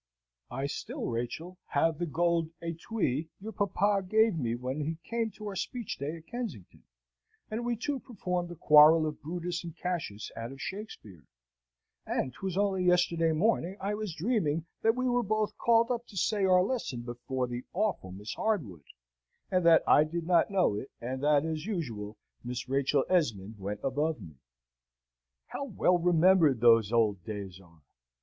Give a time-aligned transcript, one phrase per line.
[0.49, 5.45] I still, Rachel, have the gold etui your papa gave me when he came to
[5.45, 6.81] our speech day at Kensington,
[7.51, 11.27] and we two performed the quarrel of Brutus and Cassius out of Shakspeare;
[12.03, 16.17] and 'twas only yesterday morning I was dreaming that we were both called up to
[16.17, 18.85] say our lesson before the awful Miss Hardwood,
[19.51, 23.81] and that I did not know it, and that as usual Miss Rachel Esmond went
[23.83, 24.37] above me.
[25.49, 27.83] How well remembered those old days are!